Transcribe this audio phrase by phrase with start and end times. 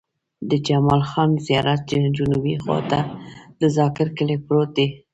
[0.49, 1.81] د جمال خان زيارت
[2.17, 2.99] جنوبي خوا ته
[3.61, 4.87] د ذاکر کلی پروت دی.